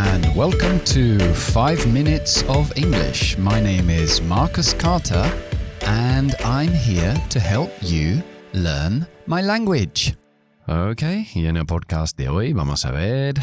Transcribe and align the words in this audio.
And 0.00 0.32
welcome 0.36 0.78
to 0.94 1.18
5 1.34 1.92
Minutes 1.92 2.44
of 2.44 2.72
English. 2.76 3.36
My 3.36 3.60
name 3.60 3.90
is 3.90 4.22
Marcus 4.22 4.72
Carter, 4.72 5.28
and 5.86 6.36
I'm 6.44 6.68
here 6.68 7.14
to 7.30 7.40
help 7.40 7.72
you 7.82 8.22
learn 8.52 9.08
my 9.26 9.42
language. 9.42 10.16
Ok, 10.68 11.02
y 11.34 11.46
en 11.46 11.56
el 11.56 11.66
podcast 11.66 12.16
de 12.16 12.28
hoy 12.28 12.52
vamos 12.52 12.84
a 12.84 12.92
ver 12.92 13.34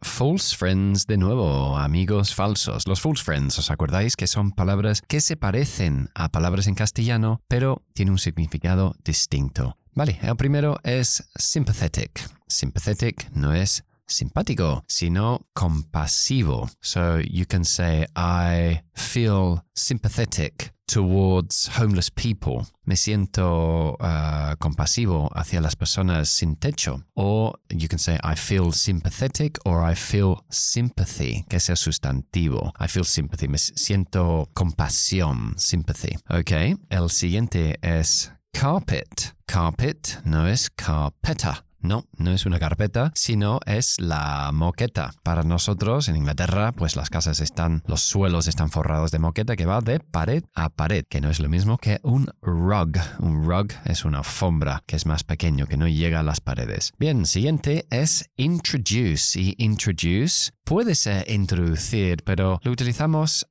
false 0.00 0.56
friends 0.56 1.06
de 1.06 1.18
nuevo, 1.18 1.76
amigos 1.76 2.34
falsos. 2.34 2.88
Los 2.88 3.02
false 3.02 3.22
friends, 3.22 3.58
¿os 3.58 3.70
acordáis 3.70 4.16
que 4.16 4.26
son 4.26 4.52
palabras 4.52 5.02
que 5.06 5.20
se 5.20 5.36
parecen 5.36 6.08
a 6.14 6.30
palabras 6.30 6.68
en 6.68 6.74
castellano, 6.74 7.42
pero 7.48 7.82
tienen 7.92 8.12
un 8.12 8.18
significado 8.18 8.96
distinto? 9.04 9.76
Vale, 9.94 10.18
el 10.22 10.36
primero 10.36 10.78
es 10.84 11.22
sympathetic. 11.36 12.26
Sympathetic 12.48 13.30
no 13.32 13.52
es 13.52 13.84
simpático, 14.06 14.82
sino 14.88 15.46
compasivo. 15.54 16.68
So 16.80 17.18
you 17.18 17.46
can 17.46 17.64
say, 17.64 18.06
I 18.16 18.82
feel 18.94 19.62
sympathetic 19.74 20.72
towards 20.86 21.68
homeless 21.78 22.10
people. 22.10 22.66
Me 22.84 22.96
siento 22.96 23.96
uh, 23.98 24.56
compasivo 24.58 25.30
hacia 25.34 25.60
las 25.60 25.74
personas 25.74 26.28
sin 26.28 26.56
techo. 26.56 27.02
Or 27.14 27.58
you 27.70 27.88
can 27.88 27.98
say, 27.98 28.18
I 28.22 28.34
feel 28.34 28.72
sympathetic 28.72 29.58
or 29.64 29.82
I 29.82 29.94
feel 29.94 30.44
sympathy, 30.50 31.44
que 31.48 31.56
es 31.56 31.70
el 31.70 31.76
sustantivo. 31.76 32.72
I 32.78 32.88
feel 32.88 33.04
sympathy. 33.04 33.48
Me 33.48 33.58
siento 33.58 34.48
compasión, 34.52 35.54
sympathy. 35.56 36.16
Ok. 36.28 36.78
El 36.90 37.08
siguiente 37.08 37.78
es 37.82 38.30
carpet. 38.52 39.34
Carpet 39.46 40.20
no 40.24 40.46
es 40.46 40.68
carpeta. 40.70 41.64
No, 41.82 42.06
no 42.16 42.32
es 42.32 42.46
una 42.46 42.58
carpeta, 42.58 43.12
sino 43.14 43.60
es 43.66 44.00
la 44.00 44.50
moqueta. 44.52 45.12
Para 45.22 45.42
nosotros 45.42 46.08
en 46.08 46.16
Inglaterra, 46.16 46.72
pues 46.72 46.96
las 46.96 47.10
casas 47.10 47.40
están, 47.40 47.82
los 47.86 48.00
suelos 48.00 48.46
están 48.46 48.70
forrados 48.70 49.10
de 49.10 49.18
moqueta 49.18 49.56
que 49.56 49.66
va 49.66 49.80
de 49.80 50.00
pared 50.00 50.44
a 50.54 50.68
pared, 50.68 51.04
que 51.08 51.20
no 51.20 51.28
es 51.28 51.40
lo 51.40 51.48
mismo 51.48 51.78
que 51.78 51.98
un 52.02 52.30
rug. 52.40 52.98
Un 53.18 53.44
rug 53.44 53.72
es 53.84 54.04
una 54.04 54.18
alfombra 54.18 54.84
que 54.86 54.96
es 54.96 55.06
más 55.06 55.24
pequeño, 55.24 55.66
que 55.66 55.76
no 55.76 55.88
llega 55.88 56.20
a 56.20 56.24
las 56.24 56.40
paredes. 56.40 56.92
Bien, 56.98 57.26
siguiente 57.26 57.86
es 57.90 58.30
introduce. 58.36 59.38
Y 59.38 59.54
introduce 59.58 60.52
puede 60.64 60.94
ser 60.94 61.28
introducir, 61.30 62.22
pero 62.24 62.60
lo 62.62 62.70
utilizamos 62.70 63.46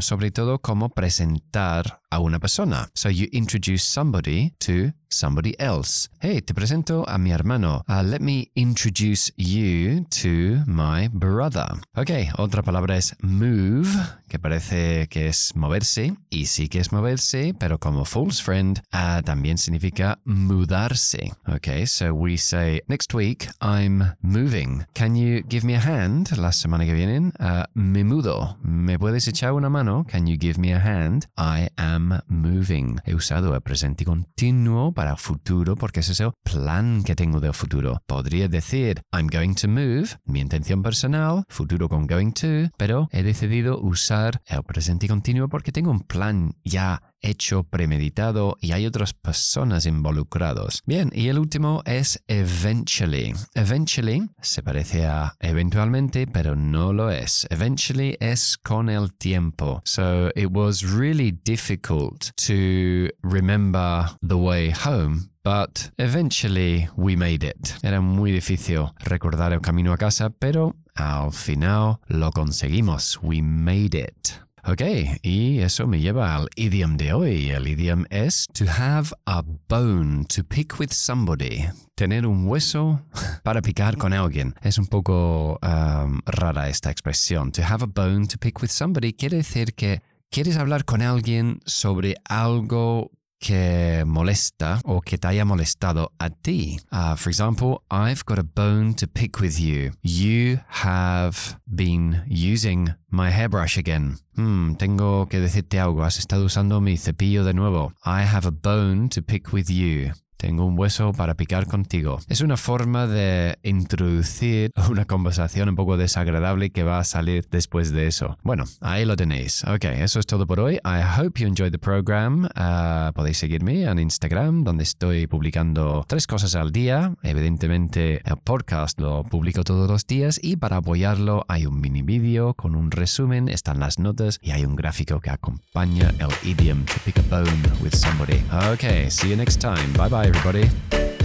sobre 0.00 0.30
todo 0.30 0.58
como 0.58 0.90
presentar 0.90 2.02
a 2.10 2.20
una 2.20 2.38
persona. 2.38 2.88
So 2.94 3.08
you 3.08 3.28
introduce 3.32 3.84
somebody 3.84 4.52
to 4.60 4.92
somebody 5.08 5.54
else. 5.58 6.08
Hey, 6.20 6.40
te 6.40 6.52
presento 6.52 7.04
a 7.06 7.18
mi 7.18 7.30
hermano. 7.30 7.82
Uh, 7.88 8.02
let 8.02 8.20
me 8.20 8.50
introduce 8.54 9.32
you 9.36 10.04
to 10.10 10.64
my 10.66 11.08
brother. 11.12 11.66
Ok, 11.96 12.10
otra 12.38 12.62
palabra 12.62 12.96
es 12.96 13.14
move, 13.22 13.88
que 14.28 14.38
parece 14.38 15.08
que 15.08 15.28
es 15.28 15.54
moverse, 15.54 16.16
y 16.28 16.46
sí 16.46 16.68
que 16.68 16.80
es 16.80 16.92
moverse, 16.92 17.54
pero 17.58 17.78
como 17.78 18.04
false 18.04 18.42
friend 18.42 18.82
uh, 18.92 19.22
también 19.22 19.58
significa 19.58 20.18
mudarse. 20.24 21.32
Ok, 21.46 21.86
so 21.86 22.12
we 22.12 22.36
say, 22.36 22.82
next 22.88 23.14
week 23.14 23.48
I'm 23.60 24.16
moving. 24.20 24.84
Can 24.94 25.14
you 25.14 25.42
give 25.48 25.64
me 25.64 25.76
a 25.76 25.80
hand? 25.80 26.36
La 26.36 26.50
semana 26.52 26.84
que 26.84 26.94
viene, 26.94 27.32
uh, 27.40 27.64
me 27.74 28.04
mudo. 28.04 28.58
¿Me 28.62 28.98
puedes 28.98 29.28
echar 29.28 29.52
una 29.52 29.70
mano? 29.70 30.04
Can 30.08 30.26
you 30.26 30.36
give 30.38 30.58
me 30.58 30.74
a 30.74 30.78
hand? 30.78 31.26
I 31.38 31.68
am 31.78 31.95
moving. 31.98 32.98
He 33.04 33.14
usado 33.14 33.54
el 33.54 33.60
presente 33.60 34.04
continuo 34.04 34.92
para 34.92 35.16
futuro 35.16 35.76
porque 35.76 36.00
ese 36.00 36.12
es 36.12 36.20
el 36.20 36.32
plan 36.42 37.02
que 37.04 37.14
tengo 37.14 37.40
del 37.40 37.54
futuro. 37.54 38.00
Podría 38.06 38.48
decir 38.48 39.02
I'm 39.12 39.28
going 39.28 39.54
to 39.54 39.68
move, 39.68 40.18
mi 40.24 40.40
intención 40.40 40.82
personal, 40.82 41.44
futuro 41.48 41.88
con 41.88 42.06
going 42.06 42.32
to, 42.32 42.70
pero 42.76 43.08
he 43.12 43.22
decidido 43.22 43.80
usar 43.80 44.40
el 44.46 44.62
presente 44.62 45.08
continuo 45.08 45.48
porque 45.48 45.72
tengo 45.72 45.90
un 45.90 46.00
plan 46.00 46.54
ya 46.64 47.02
hecho, 47.20 47.64
premeditado 47.64 48.56
y 48.60 48.72
hay 48.72 48.86
otras 48.86 49.14
personas 49.14 49.86
involucrados. 49.86 50.82
Bien, 50.86 51.10
y 51.14 51.28
el 51.28 51.38
último 51.38 51.82
es 51.84 52.22
eventually. 52.28 53.32
Eventually 53.54 54.28
se 54.40 54.62
parece 54.62 55.06
a 55.06 55.34
eventualmente, 55.40 56.26
pero 56.26 56.56
no 56.56 56.92
lo 56.92 57.10
es. 57.10 57.46
Eventually 57.50 58.16
es 58.20 58.56
con 58.58 58.88
el 58.88 59.12
tiempo. 59.14 59.82
So 59.84 60.30
it 60.34 60.50
was 60.50 60.82
really 60.82 61.32
difficult 61.44 62.30
to 62.46 63.08
remember 63.22 64.06
the 64.20 64.36
way 64.36 64.72
home 64.72 65.30
But 65.46 65.92
eventually 65.96 66.88
we 66.96 67.14
made 67.14 67.44
it. 67.44 67.68
Era 67.84 68.00
muy 68.00 68.32
difícil 68.32 68.90
recordar 68.98 69.52
el 69.52 69.60
camino 69.60 69.92
a 69.92 69.96
casa, 69.96 70.30
pero 70.30 70.74
al 70.96 71.30
final 71.32 72.00
lo 72.08 72.32
conseguimos. 72.32 73.20
We 73.22 73.42
made 73.42 73.96
it. 73.96 74.45
Ok, 74.68 74.82
y 75.22 75.60
eso 75.60 75.86
me 75.86 76.00
lleva 76.00 76.34
al 76.34 76.48
idiom 76.56 76.96
de 76.96 77.12
hoy. 77.12 77.50
El 77.50 77.68
idiom 77.68 78.04
es 78.10 78.48
to 78.52 78.64
have 78.68 79.12
a 79.24 79.44
bone 79.68 80.24
to 80.24 80.42
pick 80.42 80.80
with 80.80 80.90
somebody. 80.90 81.66
Tener 81.94 82.26
un 82.26 82.48
hueso 82.48 83.00
para 83.44 83.62
picar 83.62 83.96
con 83.96 84.12
alguien. 84.12 84.56
Es 84.62 84.78
un 84.78 84.88
poco 84.88 85.60
um, 85.62 86.20
rara 86.26 86.68
esta 86.68 86.90
expresión. 86.90 87.52
To 87.52 87.62
have 87.62 87.84
a 87.84 87.86
bone 87.86 88.26
to 88.26 88.38
pick 88.38 88.60
with 88.60 88.70
somebody 88.70 89.12
quiere 89.12 89.36
decir 89.36 89.72
que 89.72 90.02
quieres 90.32 90.56
hablar 90.56 90.84
con 90.84 91.00
alguien 91.00 91.60
sobre 91.64 92.16
algo 92.24 93.12
que 93.38 94.04
molesta 94.06 94.80
o 94.84 95.00
que 95.00 95.18
te 95.18 95.28
haya 95.28 95.44
molestado 95.44 96.12
a 96.18 96.30
ti. 96.30 96.78
Uh, 96.90 97.16
for 97.16 97.30
example, 97.30 97.82
I've 97.90 98.24
got 98.24 98.38
a 98.38 98.42
bone 98.42 98.94
to 98.94 99.06
pick 99.06 99.40
with 99.40 99.58
you. 99.60 99.92
You 100.02 100.60
have 100.82 101.58
been 101.66 102.22
using 102.26 102.94
my 103.10 103.30
hairbrush 103.30 103.78
again. 103.78 104.18
Hmm, 104.36 104.74
tengo 104.74 105.26
que 105.26 105.40
decirte 105.40 105.78
algo. 105.78 106.04
Has 106.04 106.18
estado 106.18 106.44
usando 106.44 106.80
mi 106.80 106.96
cepillo 106.96 107.44
de 107.44 107.54
nuevo. 107.54 107.92
I 108.04 108.22
have 108.22 108.46
a 108.46 108.50
bone 108.50 109.08
to 109.10 109.22
pick 109.22 109.52
with 109.52 109.70
you. 109.70 110.12
Tengo 110.36 110.64
un 110.64 110.78
hueso 110.78 111.12
para 111.12 111.34
picar 111.34 111.66
contigo. 111.66 112.18
Es 112.28 112.40
una 112.40 112.56
forma 112.56 113.06
de 113.06 113.58
introducir 113.62 114.70
una 114.90 115.04
conversación 115.04 115.68
un 115.68 115.76
poco 115.76 115.96
desagradable 115.96 116.70
que 116.70 116.82
va 116.82 116.98
a 116.98 117.04
salir 117.04 117.46
después 117.50 117.92
de 117.92 118.06
eso. 118.06 118.38
Bueno, 118.42 118.64
ahí 118.80 119.04
lo 119.04 119.16
tenéis. 119.16 119.64
Ok, 119.64 119.84
eso 119.84 120.20
es 120.20 120.26
todo 120.26 120.46
por 120.46 120.60
hoy. 120.60 120.74
I 120.84 121.02
hope 121.18 121.40
you 121.40 121.48
enjoyed 121.48 121.72
the 121.72 121.78
program. 121.78 122.44
Uh, 122.56 123.12
podéis 123.14 123.38
seguirme 123.38 123.84
en 123.84 123.98
Instagram, 123.98 124.64
donde 124.64 124.84
estoy 124.84 125.26
publicando 125.26 126.04
tres 126.06 126.26
cosas 126.26 126.54
al 126.54 126.72
día. 126.72 127.14
Evidentemente, 127.22 128.20
el 128.24 128.36
podcast 128.36 129.00
lo 129.00 129.24
publico 129.24 129.64
todos 129.64 129.88
los 129.88 130.06
días 130.06 130.38
y 130.42 130.56
para 130.56 130.76
apoyarlo 130.76 131.44
hay 131.48 131.66
un 131.66 131.80
mini 131.80 132.02
vídeo 132.02 132.54
con 132.54 132.74
un 132.74 132.90
resumen, 132.90 133.48
están 133.48 133.80
las 133.80 133.98
notas 133.98 134.38
y 134.42 134.50
hay 134.50 134.64
un 134.64 134.76
gráfico 134.76 135.20
que 135.20 135.30
acompaña 135.30 136.12
el 136.18 136.48
idiom 136.48 136.84
to 136.84 136.94
pick 137.04 137.18
a 137.18 137.22
bone 137.22 137.62
with 137.82 137.94
somebody. 137.94 138.42
Ok, 138.72 139.10
see 139.10 139.30
you 139.30 139.36
next 139.36 139.60
time. 139.60 139.92
Bye 139.96 140.25
everybody. 140.26 141.15